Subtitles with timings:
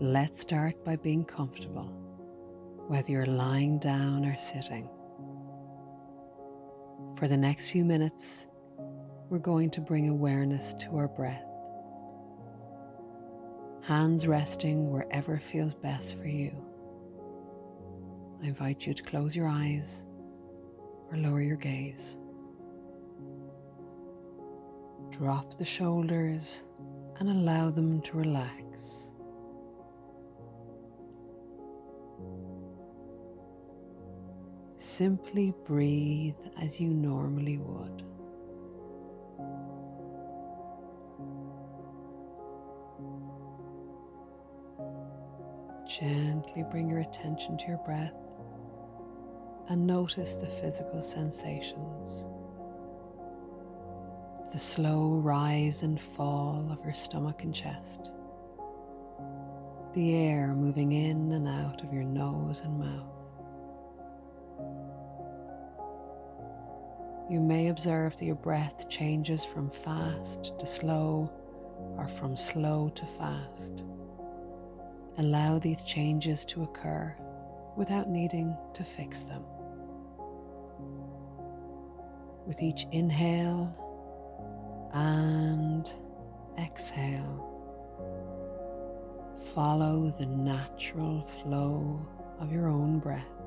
[0.00, 1.86] Let's start by being comfortable,
[2.86, 4.88] whether you're lying down or sitting.
[7.16, 8.46] For the next few minutes,
[9.28, 11.44] we're going to bring awareness to our breath.
[13.82, 16.52] Hands resting wherever feels best for you.
[18.40, 20.04] I invite you to close your eyes
[21.10, 22.16] or lower your gaze.
[25.10, 26.62] Drop the shoulders
[27.18, 28.57] and allow them to relax.
[34.88, 38.02] Simply breathe as you normally would.
[45.86, 48.14] Gently bring your attention to your breath
[49.68, 52.24] and notice the physical sensations.
[54.52, 58.10] The slow rise and fall of your stomach and chest.
[59.92, 63.17] The air moving in and out of your nose and mouth.
[67.28, 71.30] You may observe that your breath changes from fast to slow
[71.98, 73.82] or from slow to fast.
[75.18, 77.14] Allow these changes to occur
[77.76, 79.44] without needing to fix them.
[82.46, 83.76] With each inhale
[84.94, 85.86] and
[86.58, 87.44] exhale,
[89.54, 92.08] follow the natural flow
[92.40, 93.37] of your own breath.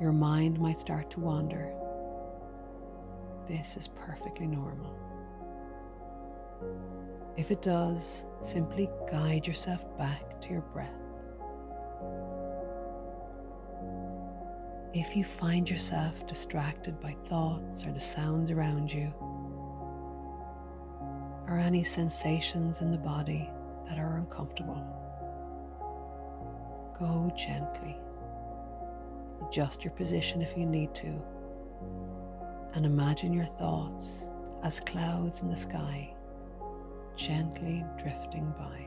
[0.00, 1.74] Your mind might start to wander.
[3.46, 4.96] This is perfectly normal.
[7.36, 10.88] If it does, simply guide yourself back to your breath.
[14.94, 19.12] If you find yourself distracted by thoughts or the sounds around you,
[21.46, 23.50] or any sensations in the body
[23.86, 24.82] that are uncomfortable,
[26.98, 27.96] go gently.
[29.50, 31.20] Adjust your position if you need to,
[32.74, 34.28] and imagine your thoughts
[34.62, 36.14] as clouds in the sky,
[37.16, 38.86] gently drifting by.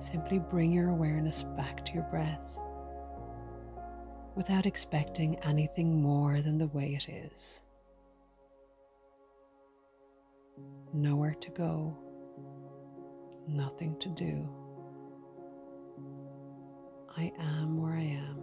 [0.00, 2.42] Simply bring your awareness back to your breath
[4.34, 7.60] without expecting anything more than the way it is.
[10.92, 11.96] Nowhere to go,
[13.46, 14.65] nothing to do.
[17.16, 18.42] I am where I am.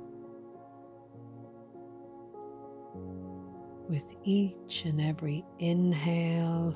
[3.88, 6.76] With each and every inhale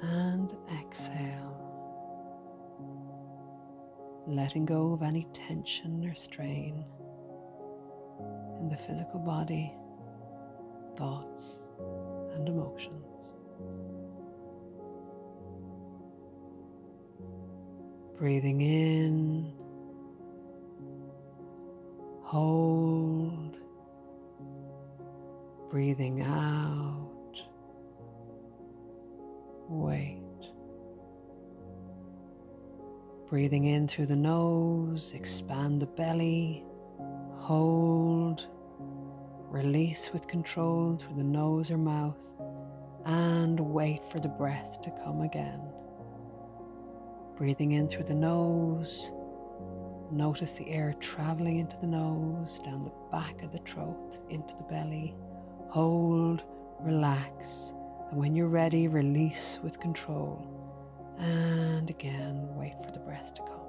[0.00, 1.48] and exhale
[4.28, 6.84] letting go of any tension or strain
[8.60, 9.72] in the physical body,
[10.96, 11.60] thoughts,
[12.34, 13.06] and emotions.
[18.18, 19.52] Breathing in,
[22.22, 23.56] hold,
[25.70, 27.40] breathing out,
[29.68, 30.18] wait.
[33.28, 36.64] Breathing in through the nose, expand the belly,
[37.34, 38.48] hold,
[39.48, 42.24] release with control through the nose or mouth,
[43.04, 45.60] and wait for the breath to come again.
[47.38, 49.12] Breathing in through the nose,
[50.10, 54.64] notice the air traveling into the nose, down the back of the throat, into the
[54.64, 55.14] belly.
[55.68, 56.42] Hold,
[56.80, 57.72] relax,
[58.10, 60.44] and when you're ready, release with control.
[61.20, 63.60] And again, wait for the breath to come.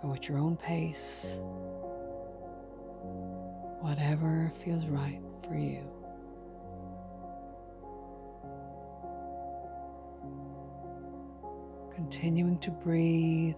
[0.00, 1.36] Go at your own pace,
[3.80, 5.82] whatever feels right for you.
[11.94, 13.54] Continuing to breathe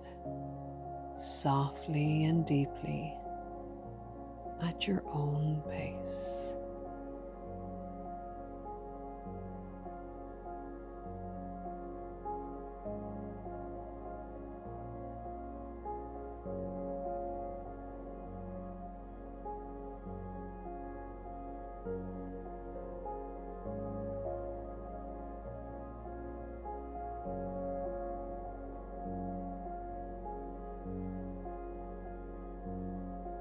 [1.16, 3.14] softly and deeply
[4.62, 6.53] at your own pace.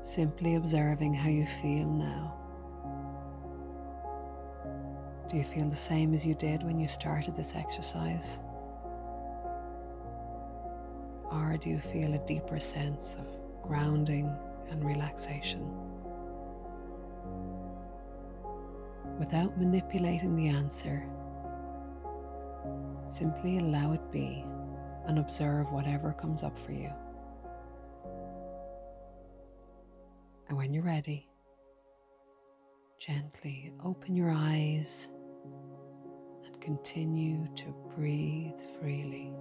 [0.03, 2.33] Simply observing how you feel now.
[5.27, 8.39] Do you feel the same as you did when you started this exercise?
[11.31, 13.25] Or do you feel a deeper sense of
[13.63, 14.31] grounding
[14.69, 15.67] and relaxation?
[19.19, 21.03] without manipulating the answer.
[23.07, 24.44] Simply allow it be
[25.07, 26.91] and observe whatever comes up for you.
[30.53, 31.27] And when you're ready,
[33.00, 35.09] gently open your eyes
[36.45, 39.33] and continue to breathe freely.